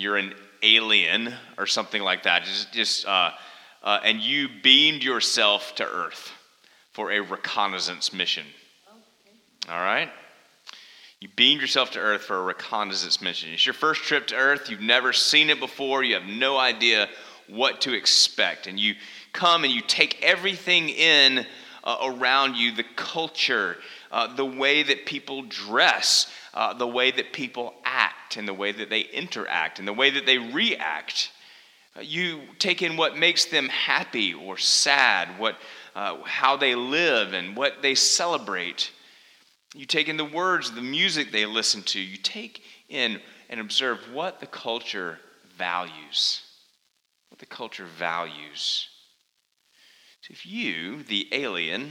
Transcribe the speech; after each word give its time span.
you're 0.00 0.16
an 0.16 0.34
alien 0.62 1.32
or 1.58 1.66
something 1.66 2.02
like 2.02 2.24
that, 2.24 2.44
just, 2.44 2.72
just 2.72 3.06
uh, 3.06 3.30
uh, 3.82 4.00
and 4.04 4.20
you 4.20 4.48
beamed 4.62 5.02
yourself 5.02 5.74
to 5.76 5.84
Earth 5.84 6.32
for 6.92 7.12
a 7.12 7.20
reconnaissance 7.20 8.12
mission. 8.12 8.44
Okay. 8.88 9.72
All 9.72 9.80
right? 9.80 10.10
You 11.20 11.28
beamed 11.36 11.60
yourself 11.60 11.90
to 11.92 11.98
Earth 11.98 12.22
for 12.22 12.36
a 12.36 12.42
reconnaissance 12.42 13.20
mission. 13.20 13.50
It's 13.52 13.66
your 13.66 13.74
first 13.74 14.02
trip 14.02 14.26
to 14.28 14.36
Earth. 14.36 14.70
You've 14.70 14.80
never 14.80 15.12
seen 15.12 15.50
it 15.50 15.60
before. 15.60 16.02
You 16.02 16.14
have 16.14 16.24
no 16.24 16.58
idea 16.58 17.08
what 17.46 17.82
to 17.82 17.92
expect. 17.92 18.66
And 18.66 18.78
you 18.78 18.94
come 19.32 19.64
and 19.64 19.72
you 19.72 19.82
take 19.82 20.22
everything 20.22 20.88
in 20.88 21.46
uh, 21.84 21.96
around 22.02 22.56
you 22.56 22.72
the 22.72 22.84
culture, 22.96 23.76
uh, 24.10 24.34
the 24.34 24.44
way 24.44 24.82
that 24.82 25.06
people 25.06 25.42
dress, 25.42 26.30
uh, 26.54 26.74
the 26.74 26.86
way 26.86 27.10
that 27.10 27.32
people 27.32 27.74
act, 27.84 28.36
and 28.36 28.46
the 28.46 28.54
way 28.54 28.72
that 28.72 28.90
they 28.90 29.00
interact, 29.00 29.78
and 29.78 29.86
the 29.86 29.92
way 29.92 30.10
that 30.10 30.26
they 30.26 30.38
react. 30.38 31.30
Uh, 31.96 32.00
you 32.00 32.40
take 32.58 32.82
in 32.82 32.96
what 32.96 33.16
makes 33.16 33.46
them 33.46 33.68
happy 33.68 34.34
or 34.34 34.56
sad, 34.58 35.38
what, 35.38 35.56
uh, 35.94 36.16
how 36.24 36.56
they 36.56 36.74
live, 36.74 37.32
and 37.32 37.56
what 37.56 37.82
they 37.82 37.94
celebrate. 37.94 38.90
You 39.74 39.86
take 39.86 40.08
in 40.08 40.16
the 40.16 40.24
words, 40.24 40.72
the 40.72 40.82
music 40.82 41.30
they 41.30 41.46
listen 41.46 41.82
to. 41.84 42.00
You 42.00 42.16
take 42.16 42.62
in 42.88 43.20
and 43.48 43.60
observe 43.60 43.98
what 44.12 44.40
the 44.40 44.46
culture 44.46 45.18
values. 45.56 46.42
What 47.28 47.38
the 47.38 47.46
culture 47.46 47.86
values. 47.86 48.88
So 50.22 50.32
if 50.32 50.44
you, 50.44 51.04
the 51.04 51.28
alien, 51.32 51.90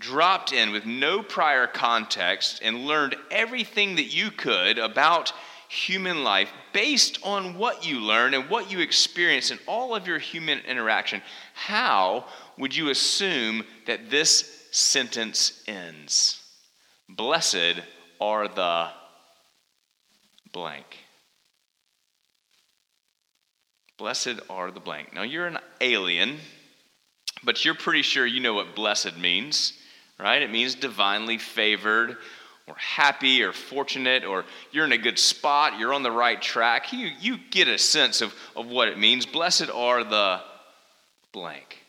dropped 0.00 0.52
in 0.52 0.72
with 0.72 0.86
no 0.86 1.22
prior 1.22 1.66
context 1.66 2.60
and 2.64 2.86
learned 2.86 3.14
everything 3.30 3.96
that 3.96 4.14
you 4.14 4.30
could 4.30 4.78
about 4.78 5.32
human 5.68 6.24
life 6.24 6.50
based 6.72 7.20
on 7.22 7.56
what 7.56 7.86
you 7.86 8.00
learn 8.00 8.34
and 8.34 8.50
what 8.50 8.72
you 8.72 8.80
experience 8.80 9.52
in 9.52 9.58
all 9.68 9.94
of 9.94 10.06
your 10.06 10.18
human 10.18 10.58
interaction, 10.60 11.22
how 11.54 12.24
would 12.58 12.74
you 12.74 12.90
assume 12.90 13.62
that 13.86 14.10
this 14.10 14.66
sentence 14.72 15.62
ends? 15.68 16.42
Blessed 17.08 17.80
are 18.20 18.48
the 18.48 18.88
blank. 20.52 20.86
Blessed 23.96 24.40
are 24.48 24.70
the 24.70 24.80
blank. 24.80 25.14
Now, 25.14 25.22
you're 25.22 25.46
an 25.46 25.58
alien, 25.80 26.38
but 27.44 27.64
you're 27.64 27.74
pretty 27.74 28.02
sure 28.02 28.26
you 28.26 28.40
know 28.40 28.54
what 28.54 28.74
blessed 28.74 29.18
means, 29.18 29.74
right? 30.20 30.42
It 30.42 30.50
means 30.50 30.74
divinely 30.74 31.38
favored 31.38 32.16
or 32.66 32.74
happy 32.76 33.42
or 33.42 33.52
fortunate 33.52 34.24
or 34.24 34.44
you're 34.70 34.84
in 34.84 34.92
a 34.92 34.98
good 34.98 35.18
spot, 35.18 35.78
you're 35.78 35.94
on 35.94 36.02
the 36.02 36.12
right 36.12 36.40
track. 36.40 36.92
You, 36.92 37.10
you 37.20 37.38
get 37.50 37.68
a 37.68 37.78
sense 37.78 38.20
of, 38.20 38.34
of 38.54 38.68
what 38.68 38.88
it 38.88 38.98
means. 38.98 39.26
Blessed 39.26 39.70
are 39.70 40.04
the 40.04 40.40
blank 41.32 41.80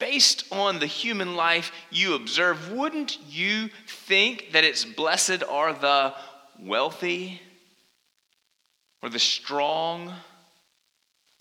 based 0.00 0.44
on 0.50 0.80
the 0.80 0.86
human 0.86 1.36
life 1.36 1.70
you 1.90 2.14
observe, 2.14 2.72
wouldn't 2.72 3.18
you 3.28 3.68
think 3.86 4.48
that 4.52 4.64
it's 4.64 4.84
blessed 4.84 5.44
are 5.48 5.72
the 5.72 6.12
wealthy 6.58 7.40
or 9.02 9.08
the 9.08 9.18
strong, 9.18 10.12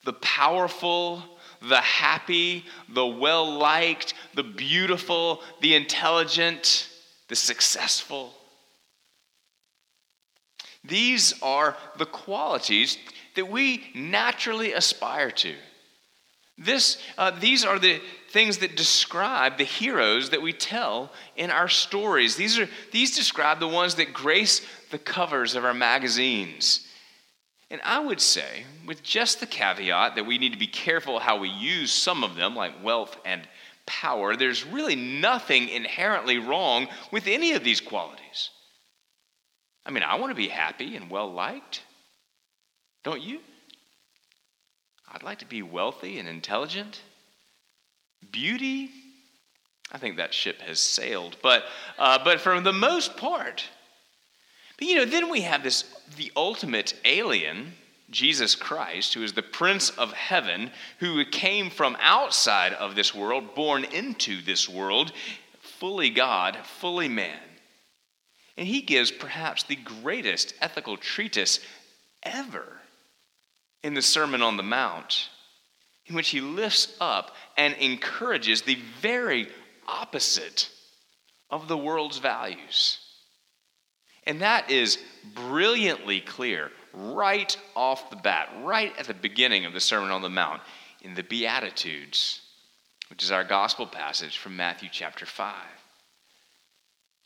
the 0.05 0.13
powerful, 0.13 1.23
the 1.61 1.81
happy, 1.81 2.65
the 2.87 3.05
well 3.05 3.57
liked, 3.57 4.13
the 4.33 4.43
beautiful, 4.43 5.41
the 5.61 5.75
intelligent, 5.75 6.89
the 7.27 7.35
successful? 7.35 8.33
These 10.83 11.33
are 11.41 11.75
the 11.97 12.05
qualities 12.05 12.97
that 13.35 13.49
we 13.49 13.91
naturally 13.93 14.73
aspire 14.73 15.31
to. 15.31 15.55
This, 16.57 16.97
uh, 17.17 17.31
these 17.31 17.63
are 17.63 17.79
the 17.79 18.01
things 18.31 18.57
that 18.59 18.75
describe 18.75 19.57
the 19.57 19.63
heroes 19.63 20.31
that 20.31 20.41
we 20.41 20.51
tell 20.51 21.11
in 21.37 21.51
our 21.51 21.69
stories. 21.69 22.35
These, 22.35 22.59
are, 22.59 22.67
these 22.91 23.15
describe 23.15 23.59
the 23.59 23.67
ones 23.67 23.95
that 23.95 24.13
grace 24.13 24.61
the 24.91 24.99
covers 24.99 25.55
of 25.55 25.63
our 25.63 25.73
magazines. 25.73 26.85
And 27.71 27.81
I 27.83 27.99
would 27.99 28.19
say, 28.19 28.65
with 28.87 29.03
just 29.03 29.39
the 29.39 29.45
caveat 29.45 30.15
that 30.15 30.25
we 30.25 30.37
need 30.37 30.53
to 30.53 30.59
be 30.59 30.67
careful 30.67 31.19
how 31.19 31.37
we 31.37 31.49
use 31.49 31.91
some 31.91 32.23
of 32.23 32.35
them, 32.35 32.55
like 32.55 32.83
wealth 32.83 33.15
and 33.25 33.47
power, 33.85 34.35
there's 34.35 34.65
really 34.65 34.95
nothing 34.95 35.69
inherently 35.69 36.39
wrong 36.39 36.87
with 37.11 37.27
any 37.27 37.53
of 37.53 37.63
these 37.63 37.79
qualities. 37.79 38.49
I 39.85 39.91
mean, 39.91 40.03
I 40.03 40.15
want 40.15 40.31
to 40.31 40.35
be 40.35 40.47
happy 40.47 40.95
and 40.95 41.09
well 41.11 41.31
liked. 41.31 41.83
Don't 43.03 43.21
you? 43.21 43.39
I'd 45.11 45.23
like 45.23 45.39
to 45.39 45.45
be 45.45 45.61
wealthy 45.61 46.19
and 46.19 46.27
intelligent. 46.27 47.01
Beauty, 48.31 48.91
I 49.91 49.97
think 49.97 50.17
that 50.17 50.33
ship 50.33 50.61
has 50.61 50.79
sailed, 50.79 51.37
but, 51.41 51.63
uh, 51.97 52.19
but 52.23 52.41
for 52.41 52.59
the 52.61 52.73
most 52.73 53.17
part. 53.17 53.63
But 54.77 54.87
you 54.87 54.95
know, 54.95 55.05
then 55.05 55.29
we 55.29 55.41
have 55.41 55.63
this 55.63 55.83
the 56.17 56.31
ultimate 56.35 56.93
alien, 57.05 57.73
Jesus 58.09 58.55
Christ, 58.55 59.13
who 59.13 59.23
is 59.23 59.33
the 59.33 59.41
Prince 59.41 59.89
of 59.91 60.13
Heaven, 60.13 60.71
who 60.99 61.23
came 61.25 61.69
from 61.69 61.97
outside 61.99 62.73
of 62.73 62.95
this 62.95 63.13
world, 63.13 63.55
born 63.55 63.83
into 63.83 64.41
this 64.41 64.67
world, 64.67 65.11
fully 65.61 66.09
God, 66.09 66.57
fully 66.63 67.07
man. 67.07 67.39
And 68.57 68.67
he 68.67 68.81
gives 68.81 69.11
perhaps 69.11 69.63
the 69.63 69.75
greatest 69.75 70.53
ethical 70.59 70.97
treatise 70.97 71.59
ever 72.23 72.79
in 73.83 73.93
the 73.93 74.01
Sermon 74.01 74.41
on 74.41 74.57
the 74.57 74.63
Mount, 74.63 75.29
in 76.05 76.15
which 76.15 76.29
he 76.29 76.41
lifts 76.41 76.95
up 76.99 77.35
and 77.55 77.73
encourages 77.75 78.61
the 78.61 78.79
very 79.01 79.47
opposite 79.87 80.69
of 81.49 81.67
the 81.67 81.77
world's 81.77 82.17
values. 82.17 82.97
And 84.29 84.41
that 84.41 84.69
is 84.69 84.99
brilliantly 85.33 86.21
clear 86.21 86.69
right 86.93 87.57
off 87.75 88.11
the 88.11 88.15
bat, 88.15 88.47
right 88.61 88.93
at 88.99 89.07
the 89.07 89.13
beginning 89.15 89.65
of 89.65 89.73
the 89.73 89.79
Sermon 89.79 90.11
on 90.11 90.21
the 90.21 90.29
Mount, 90.29 90.61
in 91.01 91.15
the 91.15 91.23
Beatitudes, 91.23 92.39
which 93.09 93.23
is 93.23 93.31
our 93.31 93.43
gospel 93.43 93.87
passage 93.87 94.37
from 94.37 94.55
Matthew 94.55 94.87
chapter 94.91 95.25
5. 95.25 95.55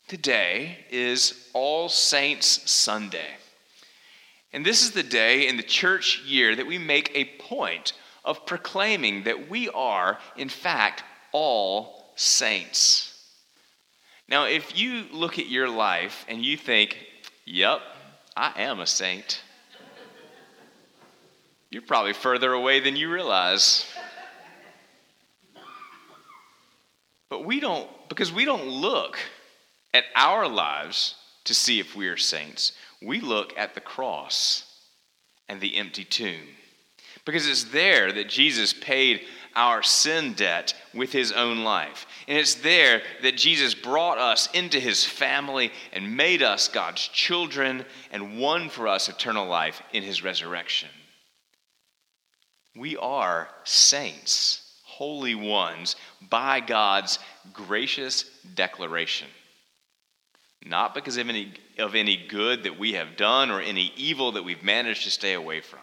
Today 0.08 0.78
is 0.88 1.50
All 1.52 1.90
Saints 1.90 2.70
Sunday. 2.70 3.36
And 4.54 4.64
this 4.64 4.82
is 4.82 4.92
the 4.92 5.02
day 5.02 5.46
in 5.46 5.58
the 5.58 5.62
church 5.62 6.22
year 6.24 6.56
that 6.56 6.66
we 6.66 6.78
make 6.78 7.10
a 7.14 7.26
point 7.38 7.92
of 8.24 8.46
proclaiming 8.46 9.24
that 9.24 9.50
we 9.50 9.68
are, 9.68 10.18
in 10.38 10.48
fact, 10.48 11.04
all 11.32 12.14
saints. 12.16 13.13
Now, 14.28 14.46
if 14.46 14.78
you 14.78 15.04
look 15.12 15.38
at 15.38 15.46
your 15.46 15.68
life 15.68 16.24
and 16.28 16.44
you 16.44 16.56
think, 16.56 16.96
yep, 17.44 17.80
I 18.36 18.52
am 18.62 18.80
a 18.80 18.86
saint, 18.86 19.42
you're 21.70 21.82
probably 21.82 22.12
further 22.12 22.52
away 22.52 22.80
than 22.80 22.96
you 22.96 23.12
realize. 23.12 23.86
But 27.28 27.44
we 27.44 27.60
don't, 27.60 27.88
because 28.08 28.32
we 28.32 28.44
don't 28.44 28.68
look 28.68 29.18
at 29.92 30.04
our 30.16 30.48
lives 30.48 31.16
to 31.44 31.54
see 31.54 31.80
if 31.80 31.94
we 31.94 32.08
are 32.08 32.16
saints 32.16 32.72
we 33.04 33.20
look 33.20 33.52
at 33.56 33.74
the 33.74 33.80
cross 33.80 34.64
and 35.48 35.60
the 35.60 35.76
empty 35.76 36.04
tomb. 36.04 36.48
Because 37.24 37.48
it's 37.48 37.64
there 37.64 38.12
that 38.12 38.28
Jesus 38.28 38.72
paid 38.72 39.22
our 39.54 39.82
sin 39.82 40.32
debt 40.34 40.74
with 40.92 41.12
his 41.12 41.32
own 41.32 41.64
life. 41.64 42.06
And 42.26 42.38
it's 42.38 42.56
there 42.56 43.02
that 43.22 43.36
Jesus 43.36 43.74
brought 43.74 44.18
us 44.18 44.48
into 44.52 44.80
his 44.80 45.04
family 45.04 45.72
and 45.92 46.16
made 46.16 46.42
us 46.42 46.68
God's 46.68 47.06
children 47.08 47.84
and 48.10 48.38
won 48.38 48.68
for 48.68 48.88
us 48.88 49.08
eternal 49.08 49.46
life 49.46 49.82
in 49.92 50.02
his 50.02 50.22
resurrection. 50.22 50.88
We 52.76 52.96
are 52.96 53.48
saints, 53.64 54.80
holy 54.84 55.34
ones, 55.34 55.96
by 56.28 56.60
God's 56.60 57.18
gracious 57.52 58.24
declaration 58.54 59.28
not 60.64 60.94
because 60.94 61.16
of 61.16 61.28
any, 61.28 61.52
of 61.78 61.94
any 61.94 62.16
good 62.16 62.64
that 62.64 62.78
we 62.78 62.94
have 62.94 63.16
done 63.16 63.50
or 63.50 63.60
any 63.60 63.92
evil 63.96 64.32
that 64.32 64.44
we've 64.44 64.62
managed 64.62 65.04
to 65.04 65.10
stay 65.10 65.34
away 65.34 65.60
from. 65.60 65.80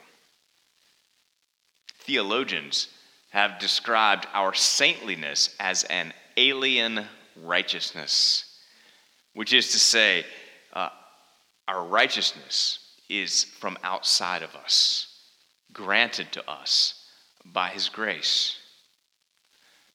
Theologians 1.99 2.87
have 3.31 3.59
described 3.59 4.27
our 4.33 4.53
saintliness 4.53 5.55
as 5.59 5.83
an 5.85 6.13
alien 6.37 7.05
righteousness, 7.41 8.45
which 9.33 9.53
is 9.53 9.71
to 9.71 9.79
say, 9.79 10.25
uh, 10.73 10.89
our 11.67 11.85
righteousness 11.85 12.79
is 13.09 13.45
from 13.45 13.77
outside 13.83 14.43
of 14.43 14.53
us, 14.55 15.07
granted 15.71 16.31
to 16.33 16.49
us 16.49 17.05
by 17.45 17.69
His 17.69 17.89
grace. 17.89 18.57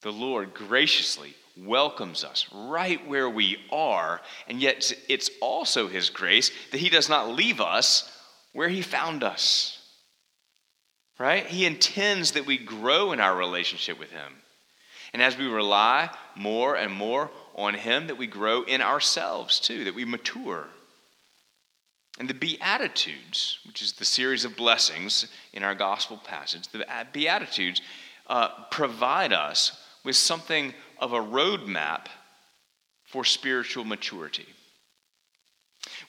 The 0.01 0.13
Lord 0.13 0.55
graciously 0.55 1.35
welcomes 1.59 2.25
us 2.25 2.47
right 2.53 3.07
where 3.07 3.29
we 3.29 3.59
are, 3.71 4.23
and 4.49 4.61
yet 4.61 4.93
it's 5.09 5.31
also 5.43 5.89
His 5.89 6.09
grace 6.09 6.51
that 6.71 6.79
He 6.79 6.89
does 6.89 7.09
not 7.09 7.29
leave 7.29 7.61
us 7.61 8.11
where 8.53 8.69
He 8.69 8.81
found 8.81 9.23
us. 9.23 9.76
Right? 11.19 11.47
He 11.47 11.65
intends 11.65 12.33
that 12.33 12.47
we 12.47 12.59
grow 12.59 13.13
in 13.13 13.21
our 13.21 13.37
relationship 13.37 13.99
with 13.99 14.11
Him. 14.11 14.33
And 15.13 15.23
as 15.23 15.39
we 15.39 15.47
rely 15.47 16.11
more 16.35 16.77
and 16.77 16.93
more 16.93 17.31
on 17.55 17.75
Him, 17.75 18.09
that 18.09 18.19
we 18.19 18.27
grow 18.27 18.63
in 18.63 18.83
ourselves 18.83 19.59
too, 19.59 19.85
that 19.85 19.95
we 19.95 20.05
mature. 20.05 20.67
And 22.19 22.29
the 22.29 22.35
Beatitudes, 22.35 23.59
which 23.67 23.83
is 23.83 23.93
the 23.93 24.05
series 24.05 24.45
of 24.45 24.57
blessings 24.57 25.27
in 25.53 25.63
our 25.63 25.75
gospel 25.75 26.19
passage, 26.19 26.69
the 26.69 26.87
Beatitudes 27.13 27.81
uh, 28.27 28.49
provide 28.71 29.33
us 29.33 29.79
with 30.05 30.17
something 30.17 30.75
of 30.99 31.13
a 31.13 31.21
roadmap 31.21 32.07
for 33.05 33.25
spiritual 33.25 33.85
maturity. 33.85 34.47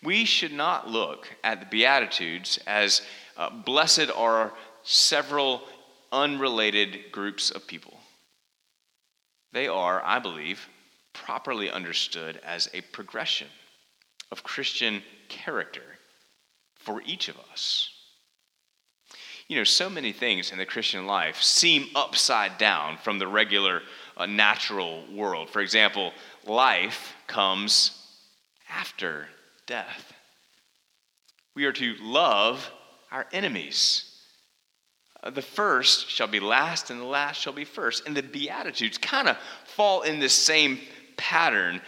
We 0.03 0.25
should 0.25 0.53
not 0.53 0.89
look 0.89 1.27
at 1.43 1.59
the 1.59 1.65
Beatitudes 1.65 2.59
as 2.65 3.01
uh, 3.35 3.49
blessed 3.49 4.09
are 4.15 4.53
several 4.87 5.61
unrelated 6.13 7.11
groups 7.11 7.51
of 7.51 7.67
people. 7.67 7.99
They 9.51 9.67
are, 9.67 10.01
I 10.03 10.19
believe, 10.19 10.65
properly 11.11 11.69
understood 11.69 12.39
as 12.45 12.69
a 12.73 12.81
progression 12.81 13.47
of 14.31 14.43
Christian 14.43 15.03
character 15.27 15.83
for 16.75 17.01
each 17.05 17.27
of 17.27 17.37
us. 17.51 17.89
You 19.49 19.57
know, 19.57 19.65
so 19.65 19.89
many 19.89 20.13
things 20.13 20.51
in 20.51 20.57
the 20.57 20.65
Christian 20.65 21.05
life 21.05 21.41
seem 21.41 21.87
upside 21.95 22.57
down 22.57 22.97
from 22.97 23.19
the 23.19 23.27
regular 23.27 23.81
uh, 24.15 24.25
natural 24.25 25.03
world. 25.13 25.49
For 25.49 25.61
example, 25.61 26.13
life 26.45 27.13
comes 27.27 27.91
after 28.69 29.27
death. 29.65 30.13
We 31.55 31.65
are 31.65 31.73
to 31.73 31.95
love 32.01 32.71
our 33.11 33.25
enemies. 33.33 34.06
Uh, 35.23 35.29
the 35.29 35.41
first 35.41 36.09
shall 36.09 36.27
be 36.27 36.39
last, 36.39 36.89
and 36.89 36.99
the 36.99 37.05
last 37.05 37.39
shall 37.39 37.53
be 37.53 37.65
first. 37.65 38.05
And 38.05 38.15
the 38.15 38.23
Beatitudes 38.23 38.97
kind 38.97 39.27
of 39.27 39.37
fall 39.65 40.03
in 40.03 40.19
this 40.19 40.33
same 40.33 40.79
pattern 41.17 41.81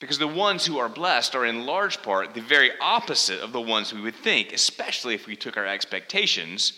because 0.00 0.18
the 0.18 0.26
ones 0.28 0.66
who 0.66 0.78
are 0.78 0.88
blessed 0.88 1.34
are 1.34 1.46
in 1.46 1.66
large 1.66 2.02
part 2.02 2.34
the 2.34 2.40
very 2.40 2.72
opposite 2.80 3.40
of 3.40 3.52
the 3.52 3.60
ones 3.60 3.92
we 3.92 4.00
would 4.00 4.14
think, 4.16 4.52
especially 4.52 5.14
if 5.14 5.26
we 5.26 5.36
took 5.36 5.56
our 5.56 5.66
expectations 5.66 6.74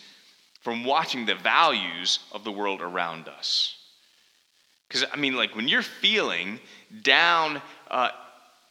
from 0.61 0.83
watching 0.83 1.25
the 1.25 1.35
values 1.35 2.19
of 2.31 2.43
the 2.43 2.51
world 2.51 2.81
around 2.81 3.27
us. 3.27 3.75
Because, 4.87 5.05
I 5.11 5.17
mean, 5.17 5.35
like 5.35 5.55
when 5.55 5.67
you're 5.67 5.81
feeling 5.81 6.59
down 7.01 7.61
uh, 7.89 8.09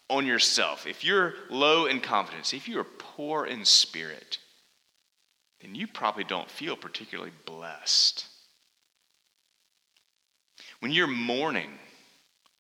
on 0.09 0.27
yourself, 0.27 0.87
if 0.87 1.05
you're 1.05 1.35
low 1.51 1.87
in 1.87 2.01
confidence, 2.01 2.55
if 2.55 2.69
you're 2.69 2.85
poor 2.85 3.47
in 3.47 3.65
spirit, 3.65 4.39
then 5.61 5.75
you 5.75 5.87
probably 5.87 6.25
don't 6.25 6.51
feel 6.51 6.77
particularly 6.77 7.33
blessed. 7.45 8.27
When 10.81 10.93
you're 10.93 11.07
mourning 11.07 11.71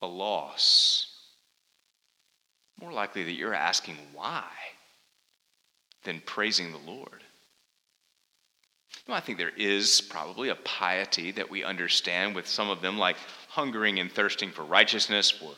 a 0.03 0.07
loss, 0.07 1.13
more 2.81 2.93
likely 2.93 3.25
that 3.25 3.33
you're 3.33 3.55
asking 3.55 3.97
why 4.13 4.45
than 6.05 6.23
praising 6.25 6.73
the 6.73 6.91
Lord. 6.91 7.23
I 9.09 9.21
think 9.21 9.39
there 9.39 9.53
is 9.57 10.01
probably 10.01 10.49
a 10.49 10.57
piety 10.57 11.31
that 11.33 11.49
we 11.49 11.63
understand 11.63 12.35
with 12.35 12.47
some 12.49 12.69
of 12.69 12.83
them, 12.83 12.99
like 12.99 13.17
hungering 13.49 14.01
and 14.01 14.11
thirsting 14.11 14.51
for 14.51 14.65
righteousness, 14.65 15.31
for 15.31 15.53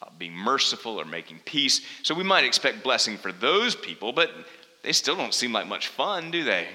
uh, 0.00 0.08
being 0.18 0.32
merciful 0.32 0.98
or 0.98 1.04
making 1.04 1.40
peace. 1.44 1.82
So 2.02 2.14
we 2.14 2.24
might 2.24 2.44
expect 2.44 2.82
blessing 2.82 3.18
for 3.18 3.32
those 3.32 3.76
people, 3.76 4.12
but 4.12 4.30
they 4.86 4.92
still 4.92 5.16
don't 5.16 5.34
seem 5.34 5.52
like 5.52 5.66
much 5.66 5.88
fun, 5.88 6.30
do 6.30 6.44
they? 6.44 6.68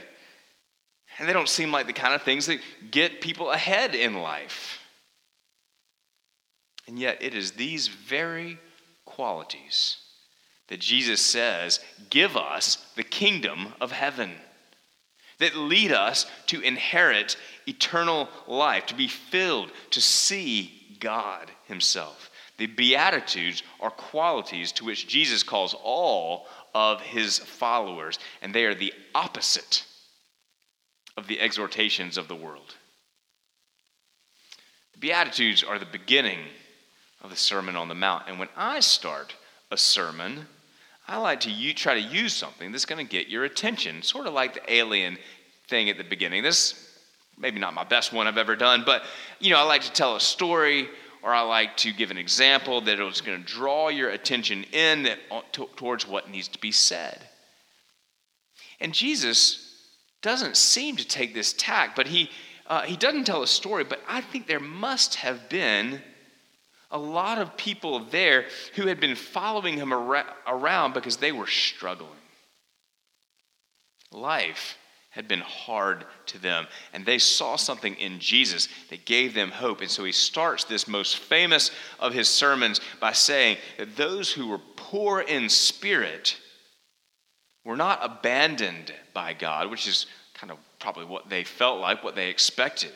And 1.17 1.29
they 1.29 1.33
don't 1.33 1.47
seem 1.47 1.71
like 1.71 1.87
the 1.87 1.93
kind 1.93 2.13
of 2.13 2.21
things 2.23 2.45
that 2.47 2.59
get 2.91 3.21
people 3.21 3.51
ahead 3.51 3.95
in 3.95 4.15
life. 4.15 4.79
And 6.87 6.99
yet, 6.99 7.21
it 7.21 7.33
is 7.33 7.53
these 7.53 7.87
very 7.87 8.59
qualities 9.05 9.95
that 10.67 10.81
Jesus 10.81 11.21
says 11.21 11.79
give 12.09 12.35
us 12.35 12.85
the 12.97 13.03
kingdom 13.03 13.73
of 13.79 13.93
heaven, 13.93 14.31
that 15.39 15.55
lead 15.55 15.93
us 15.93 16.25
to 16.47 16.59
inherit 16.59 17.37
eternal 17.65 18.27
life, 18.45 18.87
to 18.87 18.95
be 18.95 19.07
filled, 19.07 19.71
to 19.91 20.01
see 20.01 20.97
God 20.99 21.49
Himself. 21.65 22.29
The 22.57 22.67
Beatitudes 22.67 23.63
are 23.79 23.89
qualities 23.89 24.73
to 24.73 24.85
which 24.85 25.07
Jesus 25.07 25.43
calls 25.43 25.73
all 25.81 26.45
of 26.73 27.01
his 27.01 27.39
followers, 27.39 28.19
and 28.41 28.53
they 28.53 28.65
are 28.65 28.75
the 28.75 28.93
opposite 29.13 29.85
of 31.17 31.27
the 31.27 31.39
exhortations 31.39 32.17
of 32.17 32.27
the 32.27 32.35
world. 32.35 32.75
The 34.93 34.99
Beatitudes 34.99 35.63
are 35.63 35.79
the 35.79 35.85
beginning 35.85 36.39
of 37.21 37.29
the 37.29 37.35
Sermon 37.35 37.75
on 37.75 37.87
the 37.87 37.95
Mount, 37.95 38.23
and 38.27 38.39
when 38.39 38.49
I 38.55 38.79
start 38.79 39.35
a 39.69 39.77
sermon, 39.77 40.47
I 41.07 41.17
like 41.17 41.39
to 41.41 41.73
try 41.73 41.95
to 41.95 41.99
use 41.99 42.33
something 42.33 42.71
that's 42.71 42.85
going 42.85 43.05
to 43.05 43.11
get 43.11 43.27
your 43.27 43.43
attention, 43.43 44.01
sort 44.01 44.27
of 44.27 44.33
like 44.33 44.53
the 44.53 44.73
alien 44.73 45.17
thing 45.67 45.89
at 45.89 45.97
the 45.97 46.03
beginning. 46.03 46.43
This 46.43 46.89
maybe 47.37 47.59
not 47.59 47.73
my 47.73 47.83
best 47.83 48.13
one 48.13 48.27
I've 48.27 48.37
ever 48.37 48.55
done, 48.55 48.83
but 48.85 49.03
you 49.39 49.51
know, 49.51 49.59
I 49.59 49.63
like 49.63 49.81
to 49.81 49.91
tell 49.91 50.15
a 50.15 50.21
story 50.21 50.87
or 51.23 51.33
I 51.33 51.41
like 51.41 51.77
to 51.77 51.93
give 51.93 52.11
an 52.11 52.17
example 52.17 52.81
that 52.81 52.99
is 52.99 53.21
going 53.21 53.43
to 53.43 53.53
draw 53.53 53.89
your 53.89 54.09
attention 54.09 54.65
in 54.71 55.03
that, 55.03 55.19
uh, 55.29 55.41
towards 55.75 56.07
what 56.07 56.29
needs 56.29 56.47
to 56.49 56.59
be 56.59 56.71
said. 56.71 57.21
And 58.79 58.93
Jesus 58.93 59.75
doesn't 60.21 60.57
seem 60.57 60.95
to 60.97 61.07
take 61.07 61.33
this 61.33 61.53
tack, 61.53 61.95
but 61.95 62.07
he, 62.07 62.29
uh, 62.67 62.81
he 62.81 62.95
doesn't 62.95 63.25
tell 63.25 63.43
a 63.43 63.47
story, 63.47 63.83
but 63.83 64.01
I 64.07 64.21
think 64.21 64.47
there 64.47 64.59
must 64.59 65.15
have 65.15 65.49
been 65.49 66.01
a 66.89 66.97
lot 66.97 67.37
of 67.37 67.55
people 67.55 67.99
there 68.05 68.45
who 68.75 68.87
had 68.87 68.99
been 68.99 69.15
following 69.15 69.77
him 69.77 69.93
around 69.93 70.93
because 70.93 71.17
they 71.17 71.31
were 71.31 71.47
struggling. 71.47 72.09
Life 74.11 74.77
had 75.11 75.27
been 75.27 75.41
hard 75.41 76.05
to 76.25 76.39
them. 76.39 76.65
And 76.93 77.05
they 77.05 77.19
saw 77.19 77.57
something 77.57 77.95
in 77.95 78.19
Jesus 78.19 78.69
that 78.89 79.05
gave 79.05 79.33
them 79.33 79.51
hope. 79.51 79.81
And 79.81 79.91
so 79.91 80.03
he 80.03 80.13
starts 80.13 80.63
this 80.63 80.87
most 80.87 81.17
famous 81.17 81.69
of 81.99 82.13
his 82.13 82.27
sermons 82.27 82.79
by 82.99 83.11
saying 83.11 83.57
that 83.77 83.95
those 83.95 84.31
who 84.31 84.47
were 84.47 84.61
poor 84.77 85.19
in 85.21 85.49
spirit 85.49 86.37
were 87.65 87.75
not 87.75 87.99
abandoned 88.01 88.93
by 89.13 89.33
God, 89.33 89.69
which 89.69 89.85
is 89.85 90.05
kind 90.33 90.49
of 90.49 90.57
probably 90.79 91.05
what 91.05 91.29
they 91.29 91.43
felt 91.43 91.81
like, 91.81 92.03
what 92.03 92.15
they 92.15 92.29
expected. 92.29 92.91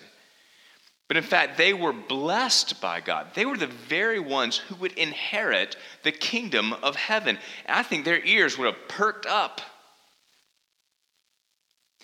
But 1.09 1.17
in 1.17 1.23
fact, 1.23 1.57
they 1.57 1.73
were 1.73 1.93
blessed 1.93 2.81
by 2.81 3.01
God. 3.01 3.27
They 3.35 3.45
were 3.45 3.57
the 3.57 3.67
very 3.67 4.19
ones 4.19 4.57
who 4.57 4.75
would 4.75 4.93
inherit 4.93 5.75
the 6.03 6.13
kingdom 6.13 6.73
of 6.81 6.95
heaven. 6.95 7.37
And 7.65 7.77
I 7.77 7.83
think 7.83 8.05
their 8.05 8.23
ears 8.23 8.57
would 8.57 8.73
have 8.73 8.87
perked 8.87 9.25
up 9.25 9.61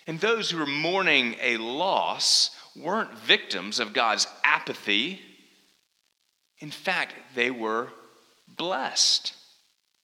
and 0.07 0.19
those 0.19 0.49
who 0.49 0.57
were 0.57 0.65
mourning 0.65 1.35
a 1.41 1.57
loss 1.57 2.51
weren't 2.75 3.17
victims 3.17 3.79
of 3.79 3.93
God's 3.93 4.27
apathy. 4.43 5.21
In 6.59 6.71
fact, 6.71 7.13
they 7.35 7.51
were 7.51 7.89
blessed. 8.47 9.33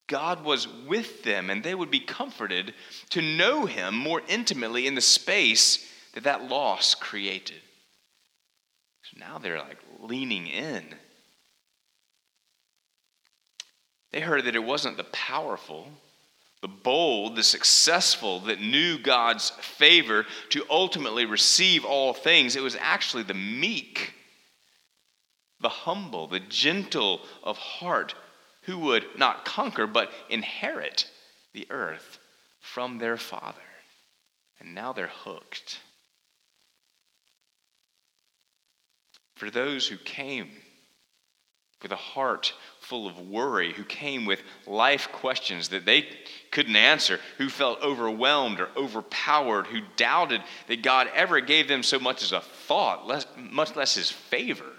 God 0.07 0.43
was 0.43 0.67
with 0.67 1.23
them, 1.23 1.49
and 1.49 1.63
they 1.63 1.75
would 1.75 1.91
be 1.91 1.99
comforted 1.99 2.73
to 3.09 3.21
know 3.21 3.65
Him 3.65 3.97
more 3.97 4.21
intimately 4.27 4.87
in 4.87 4.95
the 4.95 5.01
space 5.01 5.85
that 6.13 6.23
that 6.23 6.49
loss 6.49 6.95
created. 6.95 7.61
So 9.03 9.19
now 9.19 9.37
they're 9.37 9.59
like 9.59 9.79
leaning 9.99 10.47
in. 10.47 10.95
They 14.11 14.21
heard 14.21 14.45
that 14.45 14.55
it 14.55 14.63
wasn't 14.63 14.97
the 14.97 15.03
powerful 15.05 15.89
the 16.61 16.67
bold, 16.67 17.35
the 17.35 17.43
successful 17.43 18.39
that 18.41 18.59
knew 18.59 18.97
God's 18.97 19.51
favor 19.51 20.25
to 20.49 20.65
ultimately 20.69 21.25
receive 21.25 21.85
all 21.85 22.13
things. 22.13 22.55
It 22.55 22.63
was 22.63 22.75
actually 22.79 23.23
the 23.23 23.33
meek, 23.33 24.13
the 25.61 25.69
humble, 25.69 26.27
the 26.27 26.39
gentle 26.39 27.21
of 27.43 27.57
heart 27.57 28.15
who 28.63 28.79
would 28.79 29.05
not 29.17 29.45
conquer 29.45 29.87
but 29.87 30.11
inherit 30.29 31.09
the 31.53 31.67
earth 31.69 32.19
from 32.59 32.97
their 32.97 33.17
father. 33.17 33.59
And 34.59 34.73
now 34.73 34.93
they're 34.93 35.07
hooked. 35.07 35.79
For 39.35 39.51
those 39.51 39.87
who 39.87 39.97
came 39.97 40.49
with 41.81 41.91
a 41.91 41.95
heart 41.95 42.53
full 42.79 43.07
of 43.07 43.19
worry, 43.19 43.73
who 43.73 43.83
came 43.83 44.25
with 44.25 44.41
life 44.65 45.09
questions 45.11 45.69
that 45.69 45.85
they 45.85 46.07
couldn't 46.51 46.75
answer, 46.75 47.19
who 47.37 47.49
felt 47.49 47.81
overwhelmed 47.81 48.59
or 48.59 48.69
overpowered, 48.75 49.67
who 49.67 49.81
doubted 49.95 50.41
that 50.67 50.81
God 50.81 51.09
ever 51.13 51.39
gave 51.41 51.67
them 51.67 51.83
so 51.83 51.99
much 51.99 52.23
as 52.23 52.31
a 52.31 52.41
thought, 52.41 53.05
less, 53.05 53.25
much 53.37 53.75
less 53.75 53.95
his 53.95 54.11
favor. 54.11 54.71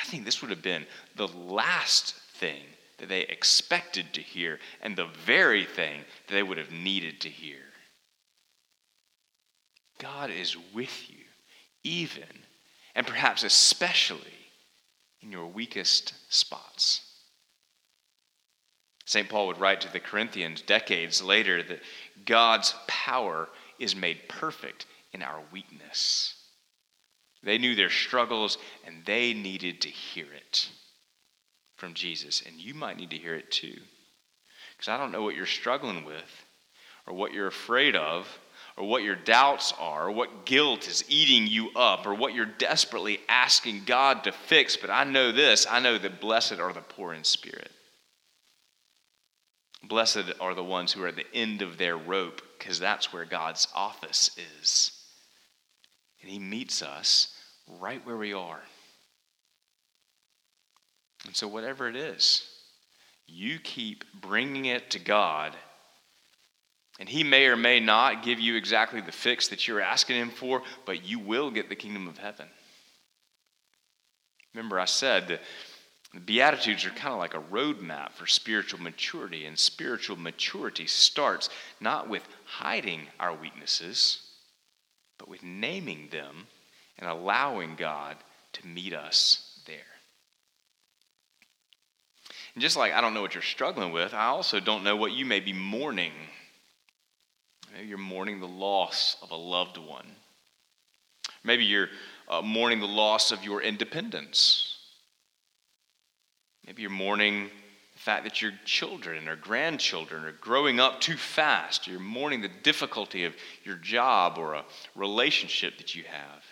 I 0.00 0.04
think 0.06 0.24
this 0.24 0.40
would 0.42 0.50
have 0.50 0.62
been 0.62 0.86
the 1.16 1.28
last 1.28 2.14
thing 2.34 2.62
that 2.98 3.08
they 3.08 3.22
expected 3.22 4.12
to 4.12 4.20
hear 4.20 4.58
and 4.82 4.94
the 4.94 5.08
very 5.24 5.64
thing 5.64 6.02
that 6.26 6.34
they 6.34 6.42
would 6.42 6.58
have 6.58 6.70
needed 6.70 7.20
to 7.22 7.28
hear. 7.28 7.56
God 9.98 10.30
is 10.30 10.56
with 10.74 11.10
you, 11.10 11.24
even 11.82 12.24
and 12.94 13.06
perhaps 13.06 13.42
especially 13.42 14.20
in 15.22 15.32
your 15.32 15.46
weakest 15.46 16.14
spots. 16.28 17.02
St. 19.04 19.28
Paul 19.28 19.48
would 19.48 19.58
write 19.58 19.80
to 19.80 19.92
the 19.92 20.00
Corinthians 20.00 20.62
decades 20.62 21.20
later 21.20 21.62
that 21.62 21.80
God's 22.24 22.74
power 22.86 23.48
is 23.78 23.96
made 23.96 24.28
perfect 24.28 24.86
in 25.12 25.22
our 25.22 25.40
weakness. 25.50 26.34
They 27.42 27.58
knew 27.58 27.74
their 27.74 27.90
struggles 27.90 28.58
and 28.86 29.04
they 29.04 29.32
needed 29.32 29.80
to 29.80 29.88
hear 29.88 30.26
it 30.32 30.68
from 31.76 31.94
Jesus. 31.94 32.42
And 32.46 32.60
you 32.60 32.74
might 32.74 32.98
need 32.98 33.10
to 33.10 33.16
hear 33.16 33.34
it 33.34 33.50
too. 33.50 33.78
Because 34.76 34.88
I 34.88 34.98
don't 34.98 35.12
know 35.12 35.22
what 35.22 35.34
you're 35.34 35.46
struggling 35.46 36.04
with 36.04 36.44
or 37.06 37.14
what 37.14 37.32
you're 37.32 37.46
afraid 37.46 37.96
of 37.96 38.28
or 38.76 38.86
what 38.86 39.02
your 39.02 39.16
doubts 39.16 39.74
are, 39.78 40.06
or 40.06 40.10
what 40.10 40.46
guilt 40.46 40.88
is 40.88 41.04
eating 41.08 41.46
you 41.46 41.70
up, 41.70 42.06
or 42.06 42.14
what 42.14 42.34
you're 42.34 42.46
desperately 42.46 43.20
asking 43.28 43.82
God 43.84 44.24
to 44.24 44.32
fix. 44.32 44.76
But 44.76 44.90
I 44.90 45.04
know 45.04 45.32
this 45.32 45.66
I 45.70 45.80
know 45.80 45.98
that 45.98 46.20
blessed 46.20 46.58
are 46.58 46.72
the 46.72 46.80
poor 46.80 47.12
in 47.12 47.24
spirit. 47.24 47.70
Blessed 49.82 50.34
are 50.40 50.54
the 50.54 50.64
ones 50.64 50.92
who 50.92 51.02
are 51.02 51.08
at 51.08 51.16
the 51.16 51.34
end 51.34 51.62
of 51.62 51.78
their 51.78 51.96
rope, 51.96 52.42
because 52.58 52.78
that's 52.78 53.12
where 53.12 53.24
God's 53.24 53.66
office 53.74 54.30
is. 54.60 54.92
And 56.20 56.30
He 56.30 56.38
meets 56.38 56.82
us 56.82 57.34
right 57.80 58.04
where 58.04 58.16
we 58.16 58.32
are. 58.32 58.60
And 61.26 61.34
so, 61.34 61.48
whatever 61.48 61.88
it 61.88 61.96
is, 61.96 62.46
you 63.26 63.58
keep 63.58 64.04
bringing 64.20 64.66
it 64.66 64.90
to 64.90 64.98
God 64.98 65.54
and 67.00 67.08
he 67.08 67.24
may 67.24 67.46
or 67.46 67.56
may 67.56 67.80
not 67.80 68.22
give 68.22 68.38
you 68.38 68.56
exactly 68.56 69.00
the 69.00 69.10
fix 69.10 69.48
that 69.48 69.66
you're 69.66 69.80
asking 69.80 70.16
him 70.16 70.28
for, 70.28 70.62
but 70.84 71.02
you 71.02 71.18
will 71.18 71.50
get 71.50 71.70
the 71.70 71.74
kingdom 71.74 72.06
of 72.06 72.18
heaven. 72.18 72.46
Remember, 74.54 74.78
I 74.78 74.84
said 74.84 75.28
that 75.28 75.40
the 76.12 76.20
Beatitudes 76.20 76.84
are 76.84 76.90
kind 76.90 77.14
of 77.14 77.18
like 77.18 77.32
a 77.34 77.40
roadmap 77.40 78.12
for 78.12 78.26
spiritual 78.26 78.82
maturity, 78.82 79.46
and 79.46 79.58
spiritual 79.58 80.16
maturity 80.16 80.86
starts 80.86 81.48
not 81.80 82.10
with 82.10 82.22
hiding 82.44 83.06
our 83.18 83.34
weaknesses, 83.34 84.20
but 85.18 85.28
with 85.28 85.42
naming 85.42 86.08
them 86.10 86.48
and 86.98 87.08
allowing 87.08 87.76
God 87.76 88.18
to 88.52 88.66
meet 88.66 88.92
us 88.92 89.62
there. 89.66 89.76
And 92.54 92.60
just 92.60 92.76
like 92.76 92.92
I 92.92 93.00
don't 93.00 93.14
know 93.14 93.22
what 93.22 93.34
you're 93.34 93.42
struggling 93.42 93.92
with, 93.92 94.12
I 94.12 94.26
also 94.26 94.60
don't 94.60 94.84
know 94.84 94.96
what 94.96 95.12
you 95.12 95.24
may 95.24 95.40
be 95.40 95.54
mourning 95.54 96.12
Maybe 97.72 97.86
you're 97.86 97.98
mourning 97.98 98.40
the 98.40 98.48
loss 98.48 99.16
of 99.22 99.30
a 99.30 99.36
loved 99.36 99.78
one. 99.78 100.06
Maybe 101.44 101.64
you're 101.64 101.88
uh, 102.28 102.42
mourning 102.42 102.80
the 102.80 102.86
loss 102.86 103.32
of 103.32 103.44
your 103.44 103.62
independence. 103.62 104.78
Maybe 106.66 106.82
you're 106.82 106.90
mourning 106.90 107.50
the 107.94 108.00
fact 108.00 108.24
that 108.24 108.42
your 108.42 108.52
children 108.64 109.28
or 109.28 109.36
grandchildren 109.36 110.24
are 110.24 110.32
growing 110.32 110.80
up 110.80 111.00
too 111.00 111.16
fast. 111.16 111.86
You're 111.86 112.00
mourning 112.00 112.42
the 112.42 112.50
difficulty 112.62 113.24
of 113.24 113.34
your 113.64 113.76
job 113.76 114.38
or 114.38 114.54
a 114.54 114.64
relationship 114.94 115.78
that 115.78 115.94
you 115.94 116.04
have. 116.04 116.44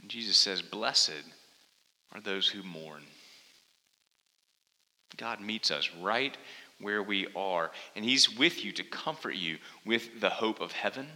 And 0.00 0.10
Jesus 0.10 0.36
says, 0.36 0.62
Blessed 0.62 1.24
are 2.12 2.20
those 2.20 2.48
who 2.48 2.62
mourn. 2.62 3.02
God 5.16 5.40
meets 5.40 5.70
us 5.70 5.90
right 6.00 6.36
where 6.80 7.02
we 7.02 7.26
are. 7.36 7.70
And 7.94 8.04
He's 8.04 8.36
with 8.36 8.64
you 8.64 8.72
to 8.72 8.84
comfort 8.84 9.34
you 9.34 9.58
with 9.84 10.20
the 10.20 10.30
hope 10.30 10.60
of 10.60 10.72
heaven, 10.72 11.06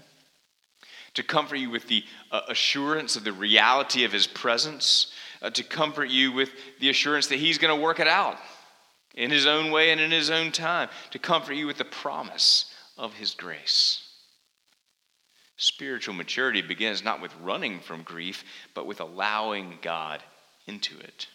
to 1.14 1.23
comfort 1.23 1.56
you 1.56 1.71
with 1.71 1.87
the 1.88 2.04
uh, 2.30 2.42
assurance 2.49 3.16
of 3.16 3.25
the 3.25 3.33
reality 3.33 4.04
of 4.04 4.12
His 4.12 4.26
presence, 4.26 5.12
uh, 5.42 5.50
to 5.50 5.62
comfort 5.62 6.11
you 6.11 6.33
with 6.33 6.50
the 6.80 6.90
assurance 6.90 7.28
that 7.28 7.38
He's 7.38 7.59
going 7.59 7.76
to 7.76 7.83
work 7.83 8.00
it 8.00 8.09
out 8.09 8.38
in 9.14 9.30
His 9.30 9.47
own 9.47 9.71
way 9.71 9.90
and 9.90 10.00
in 10.00 10.11
His 10.11 10.30
own 10.30 10.52
time, 10.52 10.88
to 11.11 11.18
comfort 11.18 11.54
you 11.54 11.66
with 11.66 11.78
the 11.78 11.85
promise 11.85 12.73
of 12.99 13.14
His 13.14 13.35
grace. 13.35 14.00
Spiritual 15.56 16.14
maturity 16.14 16.62
begins 16.62 17.04
not 17.04 17.23
with 17.23 17.33
running 17.40 17.78
from 17.78 18.02
grief, 18.02 18.44
but 18.75 18.87
with 18.87 19.00
allowing 19.00 19.78
God 19.83 20.21
into 20.66 20.99
it. 20.99 21.28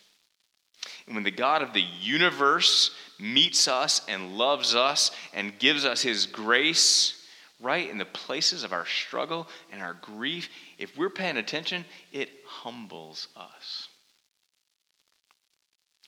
And 1.06 1.16
when 1.16 1.24
the 1.24 1.32
God 1.32 1.62
of 1.62 1.74
the 1.74 1.86
universe 2.02 2.92
meets 3.20 3.68
us 3.68 4.02
and 4.08 4.38
loves 4.38 4.76
us 4.76 5.12
and 5.34 5.58
gives 5.60 5.86
us 5.86 6.02
his 6.02 6.26
grace 6.26 7.20
right 7.62 7.90
in 7.90 7.98
the 7.98 8.06
places 8.06 8.64
of 8.64 8.74
our 8.74 8.86
struggle 8.86 9.48
and 9.72 9.82
our 9.82 9.96
grief, 10.02 10.50
if 10.78 10.98
we're 10.98 11.10
paying 11.10 11.38
attention, 11.38 11.84
it 12.12 12.30
humbles 12.46 13.28
us. 13.36 13.90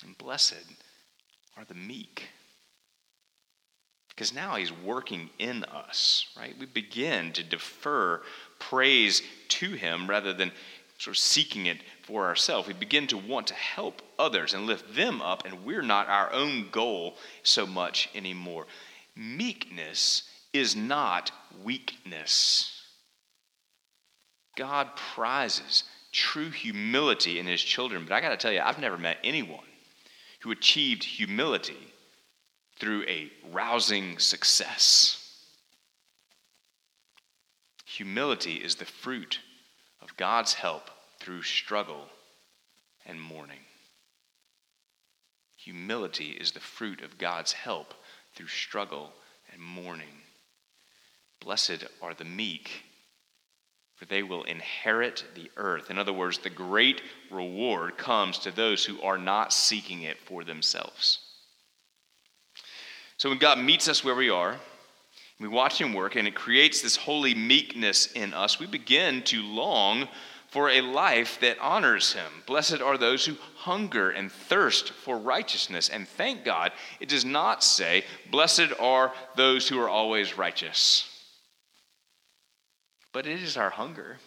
And 0.03 0.17
blessed 0.17 0.63
are 1.57 1.65
the 1.65 1.73
meek. 1.73 2.27
Because 4.09 4.33
now 4.33 4.55
he's 4.55 4.71
working 4.71 5.29
in 5.39 5.63
us, 5.65 6.27
right? 6.37 6.55
We 6.59 6.65
begin 6.65 7.33
to 7.33 7.43
defer 7.43 8.21
praise 8.59 9.21
to 9.49 9.71
him 9.71 10.09
rather 10.09 10.33
than 10.33 10.51
sort 10.97 11.15
of 11.15 11.21
seeking 11.21 11.65
it 11.65 11.77
for 12.05 12.25
ourselves. 12.25 12.67
We 12.67 12.73
begin 12.73 13.07
to 13.07 13.17
want 13.17 13.47
to 13.47 13.53
help 13.53 14.01
others 14.17 14.53
and 14.53 14.65
lift 14.65 14.95
them 14.95 15.21
up, 15.21 15.45
and 15.45 15.65
we're 15.65 15.81
not 15.81 16.07
our 16.07 16.31
own 16.31 16.69
goal 16.71 17.15
so 17.43 17.65
much 17.65 18.09
anymore. 18.15 18.67
Meekness 19.15 20.23
is 20.53 20.75
not 20.75 21.31
weakness. 21.63 22.81
God 24.57 24.89
prizes 24.95 25.83
true 26.11 26.49
humility 26.49 27.39
in 27.39 27.45
his 27.45 27.61
children, 27.61 28.05
but 28.05 28.13
I 28.13 28.21
got 28.21 28.29
to 28.29 28.37
tell 28.37 28.51
you, 28.51 28.59
I've 28.59 28.79
never 28.79 28.97
met 28.97 29.17
anyone 29.23 29.59
who 30.41 30.51
achieved 30.51 31.03
humility 31.03 31.93
through 32.79 33.03
a 33.03 33.31
rousing 33.51 34.17
success. 34.19 35.17
Humility 37.85 38.55
is 38.55 38.75
the 38.75 38.85
fruit 38.85 39.39
of 40.01 40.17
God's 40.17 40.53
help 40.53 40.89
through 41.21 41.43
struggle 41.43 42.07
and 43.05 43.21
mourning. 43.21 43.59
Humility 45.55 46.31
is 46.31 46.51
the 46.51 46.59
fruit 46.59 47.01
of 47.01 47.19
God's 47.19 47.53
help 47.53 47.93
through 48.35 48.47
struggle 48.47 49.11
and 49.53 49.61
mourning. 49.61 50.21
Blessed 51.39 51.85
are 52.01 52.15
the 52.15 52.25
meek, 52.25 52.83
for 53.95 54.05
they 54.05 54.23
will 54.23 54.43
inherit 54.43 55.23
the 55.35 55.51
earth. 55.57 55.91
In 55.91 55.99
other 55.99 56.13
words, 56.13 56.39
the 56.39 56.49
great 56.49 57.03
reward 57.29 57.97
comes 57.97 58.39
to 58.39 58.51
those 58.51 58.83
who 58.83 58.99
are 59.01 59.17
not 59.17 59.53
seeking 59.53 60.01
it 60.01 60.17
for 60.25 60.43
themselves. 60.43 61.19
So 63.17 63.29
when 63.29 63.37
God 63.37 63.59
meets 63.59 63.87
us 63.87 64.03
where 64.03 64.15
we 64.15 64.31
are, 64.31 64.57
we 65.39 65.47
watch 65.47 65.79
Him 65.79 65.93
work, 65.93 66.15
and 66.15 66.27
it 66.27 66.35
creates 66.35 66.81
this 66.81 66.95
holy 66.95 67.35
meekness 67.35 68.11
in 68.13 68.33
us, 68.33 68.59
we 68.59 68.67
begin 68.67 69.21
to 69.23 69.41
long 69.43 70.07
for 70.51 70.69
a 70.69 70.81
life 70.81 71.39
that 71.39 71.57
honors 71.59 72.11
him. 72.11 72.29
Blessed 72.45 72.81
are 72.81 72.97
those 72.97 73.25
who 73.25 73.35
hunger 73.55 74.11
and 74.11 74.29
thirst 74.29 74.91
for 74.91 75.17
righteousness. 75.17 75.87
And 75.87 76.05
thank 76.05 76.43
God, 76.43 76.73
it 76.99 77.07
does 77.07 77.23
not 77.23 77.63
say, 77.63 78.03
Blessed 78.29 78.73
are 78.77 79.13
those 79.37 79.69
who 79.69 79.79
are 79.79 79.89
always 79.89 80.37
righteous. 80.37 81.07
But 83.13 83.25
it 83.25 83.41
is 83.41 83.55
our 83.55 83.69
hunger, 83.69 84.17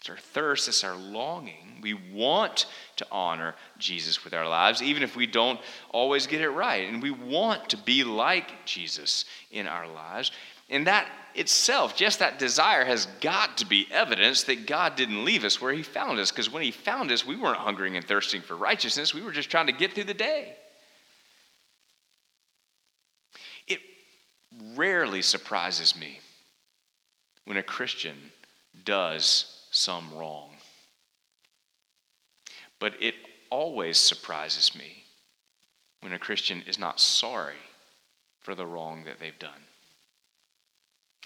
it's 0.00 0.10
our 0.10 0.16
thirst, 0.16 0.66
it's 0.66 0.82
our 0.82 0.96
longing. 0.96 1.78
We 1.80 1.94
want 1.94 2.66
to 2.96 3.06
honor 3.10 3.54
Jesus 3.78 4.24
with 4.24 4.34
our 4.34 4.48
lives, 4.48 4.82
even 4.82 5.04
if 5.04 5.14
we 5.14 5.26
don't 5.28 5.60
always 5.90 6.26
get 6.26 6.40
it 6.40 6.50
right. 6.50 6.88
And 6.88 7.00
we 7.00 7.12
want 7.12 7.68
to 7.70 7.76
be 7.76 8.02
like 8.02 8.64
Jesus 8.64 9.24
in 9.52 9.68
our 9.68 9.86
lives. 9.86 10.32
And 10.68 10.86
that 10.86 11.08
itself, 11.34 11.96
just 11.96 12.18
that 12.18 12.38
desire, 12.38 12.84
has 12.84 13.06
got 13.20 13.58
to 13.58 13.66
be 13.66 13.86
evidence 13.90 14.42
that 14.44 14.66
God 14.66 14.96
didn't 14.96 15.24
leave 15.24 15.44
us 15.44 15.60
where 15.60 15.72
He 15.72 15.82
found 15.82 16.18
us. 16.18 16.30
Because 16.30 16.52
when 16.52 16.62
He 16.62 16.70
found 16.70 17.10
us, 17.10 17.26
we 17.26 17.36
weren't 17.36 17.58
hungering 17.58 17.96
and 17.96 18.06
thirsting 18.06 18.42
for 18.42 18.56
righteousness, 18.56 19.14
we 19.14 19.22
were 19.22 19.32
just 19.32 19.50
trying 19.50 19.66
to 19.66 19.72
get 19.72 19.92
through 19.92 20.04
the 20.04 20.14
day. 20.14 20.56
It 23.66 23.80
rarely 24.74 25.22
surprises 25.22 25.96
me 25.96 26.20
when 27.44 27.56
a 27.56 27.62
Christian 27.62 28.16
does 28.84 29.64
some 29.70 30.12
wrong. 30.14 30.50
But 32.78 32.94
it 33.00 33.14
always 33.50 33.98
surprises 33.98 34.74
me 34.74 35.04
when 36.00 36.12
a 36.12 36.18
Christian 36.18 36.62
is 36.66 36.78
not 36.78 37.00
sorry 37.00 37.56
for 38.40 38.54
the 38.54 38.66
wrong 38.66 39.04
that 39.04 39.18
they've 39.18 39.38
done. 39.38 39.67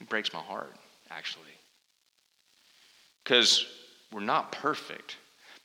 It 0.00 0.08
breaks 0.08 0.32
my 0.32 0.40
heart, 0.40 0.74
actually. 1.10 1.44
Because 3.22 3.66
we're 4.12 4.20
not 4.20 4.52
perfect, 4.52 5.16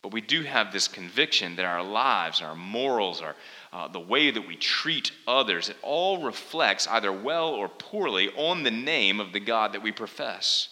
But 0.08 0.14
we 0.14 0.22
do 0.22 0.44
have 0.44 0.72
this 0.72 0.88
conviction 0.88 1.56
that 1.56 1.66
our 1.66 1.84
lives, 1.84 2.42
our 2.42 2.56
morals, 2.56 3.22
our, 3.22 3.36
uh, 3.74 3.88
the 3.88 4.00
way 4.00 4.32
that 4.32 4.48
we 4.48 4.56
treat 4.56 5.12
others, 5.28 5.70
it 5.70 5.78
all 5.82 6.24
reflects 6.24 6.88
either 6.88 7.12
well 7.12 7.50
or 7.50 7.68
poorly 7.68 8.30
on 8.38 8.64
the 8.64 8.72
name 8.72 9.20
of 9.20 9.34
the 9.34 9.40
God 9.40 9.74
that 9.74 9.84
we 9.84 9.92
profess. 9.92 10.70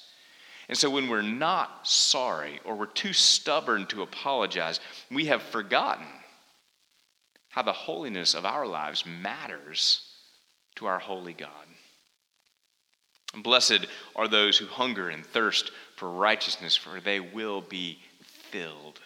And 0.70 0.78
so 0.78 0.90
when 0.90 1.10
we're 1.10 1.22
not 1.22 1.88
sorry 1.88 2.60
or 2.64 2.76
we're 2.76 2.86
too 2.86 3.14
stubborn 3.14 3.88
to 3.88 4.04
apologize, 4.04 4.80
we 5.12 5.26
have 5.26 5.42
forgotten 5.42 6.08
how 7.50 7.62
the 7.62 7.74
holiness 7.74 8.34
of 8.34 8.46
our 8.46 8.66
lives 8.66 9.06
matters 9.06 10.02
to 10.76 10.86
our 10.86 11.00
holy 11.00 11.34
God. 11.34 11.50
And 13.36 13.44
blessed 13.44 13.86
are 14.16 14.28
those 14.28 14.58
who 14.58 14.66
hunger 14.66 15.10
and 15.10 15.26
thirst 15.26 15.72
for 15.98 16.10
righteousness, 16.10 16.76
for 16.76 17.00
they 17.02 17.20
will 17.20 17.62
be 17.62 18.00
filled. 18.50 19.00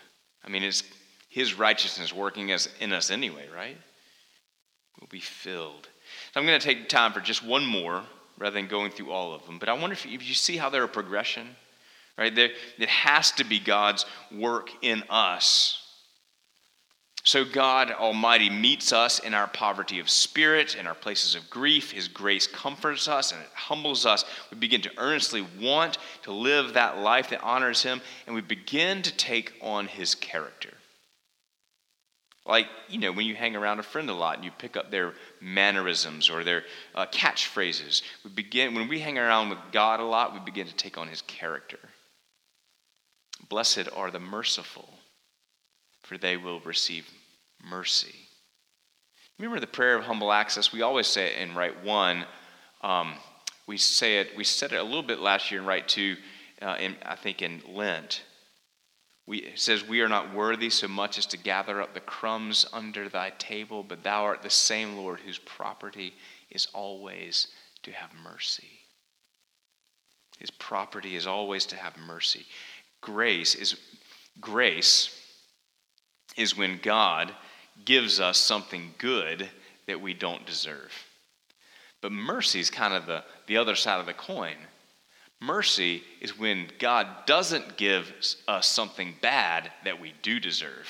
I 0.45 0.50
mean, 0.50 0.63
it's 0.63 0.83
His 1.29 1.55
righteousness 1.55 2.13
working 2.13 2.51
as, 2.51 2.69
in 2.79 2.93
us 2.93 3.09
anyway, 3.09 3.48
right? 3.53 3.77
We'll 5.01 5.09
be 5.09 5.19
filled. 5.19 5.89
So 6.31 6.39
I'm 6.39 6.45
going 6.45 6.59
to 6.59 6.65
take 6.65 6.88
time 6.88 7.12
for 7.12 7.21
just 7.21 7.43
one 7.43 7.65
more 7.65 8.03
rather 8.38 8.53
than 8.53 8.67
going 8.67 8.91
through 8.91 9.12
all 9.12 9.33
of 9.33 9.45
them. 9.45 9.57
But 9.57 9.67
I 9.67 9.74
wonder 9.74 9.93
if 9.93 10.05
you, 10.05 10.13
if 10.13 10.27
you 10.27 10.36
see 10.36 10.57
how 10.57 10.69
they're 10.69 10.83
a 10.83 10.88
progression, 10.88 11.48
right? 12.15 12.33
There, 12.33 12.50
it 12.77 12.89
has 12.89 13.31
to 13.33 13.43
be 13.43 13.59
God's 13.59 14.05
work 14.31 14.69
in 14.83 15.03
us 15.09 15.88
so 17.23 17.43
God 17.43 17.91
Almighty 17.91 18.49
meets 18.49 18.93
us 18.93 19.19
in 19.19 19.33
our 19.33 19.47
poverty 19.47 19.99
of 19.99 20.09
spirit, 20.09 20.75
in 20.75 20.88
our 20.88 20.95
places 20.95 21.35
of 21.35 21.49
grief. 21.49 21.91
His 21.91 22.07
grace 22.07 22.47
comforts 22.47 23.07
us 23.07 23.31
and 23.31 23.41
it 23.41 23.49
humbles 23.53 24.05
us. 24.05 24.23
We 24.51 24.57
begin 24.57 24.81
to 24.81 24.91
earnestly 24.97 25.45
want 25.59 25.97
to 26.23 26.31
live 26.31 26.73
that 26.73 26.99
life 26.99 27.29
that 27.29 27.43
honors 27.43 27.83
Him, 27.83 28.01
and 28.25 28.35
we 28.35 28.41
begin 28.41 29.01
to 29.01 29.15
take 29.15 29.53
on 29.61 29.88
His 29.88 30.15
character. 30.15 30.73
Like, 32.45 32.67
you 32.88 32.97
know, 32.97 33.11
when 33.11 33.25
you 33.25 33.35
hang 33.35 33.55
around 33.55 33.79
a 33.79 33.83
friend 33.83 34.09
a 34.09 34.13
lot 34.13 34.38
and 34.38 34.45
you 34.45 34.51
pick 34.57 34.75
up 34.75 34.89
their 34.89 35.13
mannerisms 35.39 36.29
or 36.29 36.43
their 36.43 36.63
uh, 36.95 37.05
catchphrases, 37.07 38.01
we 38.23 38.31
begin, 38.31 38.73
when 38.73 38.88
we 38.88 38.99
hang 38.99 39.19
around 39.19 39.49
with 39.49 39.59
God 39.71 39.99
a 39.99 40.03
lot, 40.03 40.33
we 40.33 40.39
begin 40.39 40.65
to 40.65 40.73
take 40.73 40.97
on 40.97 41.09
His 41.09 41.21
character. 41.21 41.79
Blessed 43.49 43.89
are 43.95 44.09
the 44.09 44.19
merciful 44.19 44.98
for 46.09 46.17
they 46.17 46.37
will 46.37 46.59
receive 46.61 47.07
mercy. 47.63 48.15
Remember 49.37 49.59
the 49.59 49.67
prayer 49.67 49.95
of 49.95 50.05
humble 50.05 50.31
access? 50.31 50.73
We 50.73 50.81
always 50.81 51.05
say 51.05 51.27
it 51.27 51.37
in 51.37 51.55
Rite 51.55 51.83
One. 51.85 52.25
Um, 52.81 53.13
we 53.67 53.77
say 53.77 54.17
it. 54.17 54.35
We 54.35 54.43
said 54.43 54.73
it 54.73 54.77
a 54.79 54.83
little 54.83 55.03
bit 55.03 55.19
last 55.19 55.51
year 55.51 55.61
in 55.61 55.67
Rite 55.67 55.87
Two. 55.87 56.17
Uh, 56.59 56.77
in, 56.79 56.95
I 57.05 57.15
think 57.15 57.43
in 57.43 57.61
Lent. 57.69 58.23
We, 59.27 59.37
it 59.37 59.59
says, 59.59 59.87
We 59.87 60.01
are 60.01 60.09
not 60.09 60.33
worthy 60.33 60.71
so 60.71 60.87
much 60.87 61.19
as 61.19 61.27
to 61.27 61.37
gather 61.37 61.79
up 61.79 61.93
the 61.93 61.99
crumbs 61.99 62.65
under 62.73 63.07
thy 63.07 63.29
table, 63.37 63.83
but 63.83 64.03
thou 64.03 64.23
art 64.23 64.41
the 64.41 64.49
same 64.49 64.97
Lord 64.97 65.19
whose 65.19 65.37
property 65.37 66.15
is 66.49 66.67
always 66.73 67.49
to 67.83 67.91
have 67.91 68.09
mercy. 68.23 68.79
His 70.39 70.49
property 70.49 71.15
is 71.15 71.27
always 71.27 71.67
to 71.67 71.75
have 71.75 71.97
mercy. 71.97 72.47
Grace 72.99 73.53
is 73.53 73.75
grace 74.41 75.15
is 76.38 76.57
when 76.57 76.79
God 76.81 77.33
gives 77.86 78.19
us 78.19 78.38
something 78.38 78.93
good 78.98 79.50
that 79.88 80.01
we 80.01 80.13
don't 80.13 80.45
deserve. 80.45 80.91
But 82.01 82.12
mercy 82.12 82.59
is 82.59 82.69
kind 82.69 82.93
of 82.93 83.05
the, 83.05 83.24
the 83.48 83.57
other 83.57 83.75
side 83.75 84.00
of 84.00 84.05
the 84.05 84.13
coin. 84.13 84.55
Mercy 85.41 86.03
is 86.21 86.38
when 86.38 86.67
God 86.79 87.07
doesn't 87.25 87.77
give 87.77 88.13
us 88.48 88.67
something 88.67 89.15
bad 89.21 89.71
that 89.86 90.00
we 90.00 90.13
do 90.21 90.39
deserve. 90.39 90.88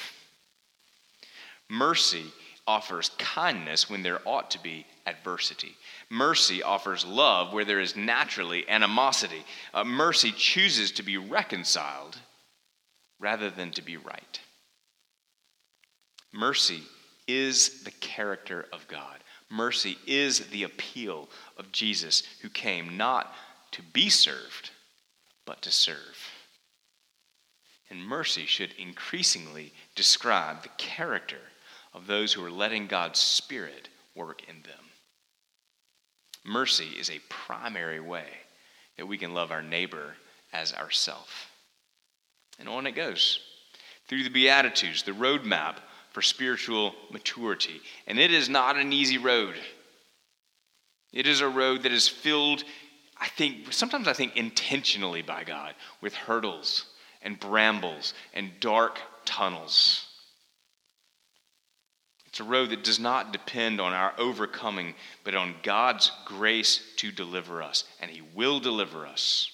Mercy 1.69 2.25
offers 2.65 3.11
kindness 3.17 3.89
when 3.89 4.03
there 4.03 4.21
ought 4.25 4.51
to 4.51 4.61
be 4.61 4.85
adversity. 5.05 5.75
Mercy 6.09 6.61
offers 6.61 7.05
love 7.05 7.53
where 7.53 7.65
there 7.65 7.79
is 7.79 7.95
naturally 7.95 8.67
animosity. 8.69 9.43
Uh, 9.73 9.83
mercy 9.83 10.31
chooses 10.31 10.91
to 10.91 11.03
be 11.03 11.17
reconciled 11.17 12.17
rather 13.19 13.49
than 13.49 13.71
to 13.71 13.81
be 13.81 13.97
right. 13.97 14.39
Mercy 16.31 16.83
is 17.27 17.83
the 17.83 17.91
character 17.91 18.67
of 18.71 18.87
God. 18.87 19.17
Mercy 19.49 19.97
is 20.05 20.47
the 20.47 20.63
appeal 20.63 21.27
of 21.57 21.71
Jesus, 21.71 22.23
who 22.41 22.49
came 22.49 22.97
not 22.97 23.33
to 23.71 23.81
be 23.81 24.09
served, 24.09 24.71
but 25.45 25.61
to 25.63 25.71
serve. 25.71 26.17
And 27.89 28.05
mercy 28.05 28.45
should 28.45 28.73
increasingly 28.77 29.73
describe 29.95 30.61
the 30.61 30.69
character 30.77 31.39
of 31.93 32.05
those 32.05 32.33
who 32.33 32.45
are 32.45 32.51
letting 32.51 32.85
God's 32.85 33.19
Spirit 33.19 33.89
work 34.15 34.43
in 34.47 34.61
them. 34.61 34.85
Mercy 36.45 36.89
is 36.99 37.09
a 37.09 37.21
primary 37.29 37.99
way 37.99 38.27
that 38.97 39.07
we 39.07 39.17
can 39.17 39.33
love 39.33 39.51
our 39.51 39.63
neighbor 39.63 40.15
as 40.53 40.73
ourself. 40.73 41.49
And 42.59 42.69
on 42.69 42.85
it 42.85 42.91
goes. 42.91 43.39
Through 44.07 44.23
the 44.23 44.29
Beatitudes, 44.29 45.03
the 45.03 45.11
roadmap 45.11 45.75
for 46.11 46.21
spiritual 46.21 46.93
maturity. 47.11 47.81
And 48.07 48.19
it 48.19 48.31
is 48.31 48.49
not 48.49 48.77
an 48.77 48.93
easy 48.93 49.17
road. 49.17 49.55
It 51.11 51.27
is 51.27 51.41
a 51.41 51.49
road 51.49 51.83
that 51.83 51.91
is 51.91 52.07
filled, 52.07 52.63
I 53.17 53.27
think, 53.27 53.73
sometimes 53.73 54.07
I 54.07 54.13
think 54.13 54.35
intentionally 54.37 55.21
by 55.21 55.43
God, 55.43 55.73
with 56.01 56.13
hurdles 56.13 56.85
and 57.21 57.39
brambles 57.39 58.13
and 58.33 58.51
dark 58.59 58.99
tunnels. 59.25 60.05
It's 62.27 62.39
a 62.39 62.43
road 62.43 62.69
that 62.69 62.83
does 62.83 62.99
not 62.99 63.33
depend 63.33 63.81
on 63.81 63.91
our 63.91 64.13
overcoming, 64.19 64.93
but 65.23 65.33
on 65.33 65.55
God's 65.63 66.11
grace 66.25 66.79
to 66.97 67.11
deliver 67.11 67.63
us. 67.63 67.85
And 67.99 68.11
He 68.11 68.21
will 68.35 68.59
deliver 68.59 69.07
us. 69.07 69.51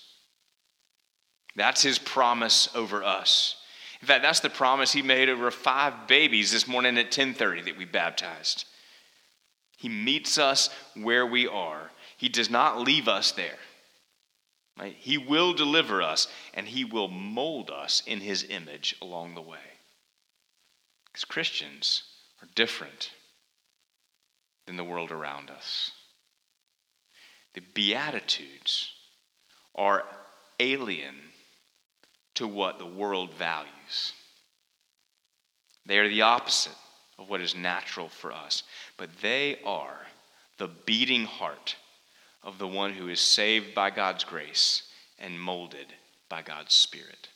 That's 1.56 1.82
His 1.82 1.98
promise 1.98 2.68
over 2.76 3.02
us. 3.02 3.56
In 4.02 4.08
fact, 4.08 4.24
that's 4.24 4.42
the 4.42 4.50
promise 4.50 4.92
he 4.92 5.02
made 5.02 5.30
over 5.30 5.50
five 5.52 6.08
babies 6.08 6.52
this 6.52 6.68
morning 6.68 6.98
at 6.98 7.12
10:30 7.12 7.62
that 7.62 7.78
we 7.78 7.86
baptized. 7.86 8.66
He 9.78 9.90
meets 9.90 10.38
us 10.38 10.70
where 10.96 11.26
we 11.26 11.48
are. 11.48 11.92
He 12.18 12.30
does 12.30 12.50
not 12.50 12.80
leave 12.80 13.08
us 13.08 13.32
there. 13.32 13.60
Right? 14.78 14.96
He 14.98 15.18
will 15.18 15.54
deliver 15.54 16.02
us 16.02 16.28
and 16.54 16.68
he 16.68 16.84
will 16.84 17.08
mold 17.08 17.70
us 17.70 18.04
in 18.06 18.20
his 18.20 18.44
image 18.44 18.96
along 19.02 19.36
the 19.36 19.42
way. 19.42 19.80
Because 21.06 21.26
Christians 21.26 22.04
are 22.42 22.50
different 22.56 23.12
than 24.66 24.76
the 24.76 24.84
world 24.84 25.12
around 25.12 25.50
us. 25.50 25.92
The 27.54 27.62
Beatitudes 27.62 28.92
are 29.76 30.04
alien 30.60 31.16
to 32.36 32.48
what 32.48 32.80
the 32.80 32.86
world 32.86 33.34
values. 33.34 34.14
They 35.86 36.00
are 36.00 36.10
the 36.10 36.24
opposite 36.24 36.76
of 37.18 37.30
what 37.30 37.42
is 37.42 37.56
natural 37.56 38.10
for 38.10 38.32
us, 38.32 38.64
but 38.98 39.10
they 39.22 39.60
are 39.66 40.08
the 40.58 40.68
beating 40.68 41.26
heart 41.26 41.76
of 42.44 42.58
the 42.58 42.68
one 42.68 42.94
who 42.94 43.10
is 43.10 43.20
saved 43.20 43.74
by 43.74 43.90
God's 43.90 44.24
grace 44.24 44.84
and 45.20 45.40
molded 45.40 45.88
by 46.30 46.42
God's 46.42 46.74
Spirit. 46.74 47.30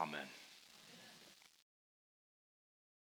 Amen. 0.00 0.26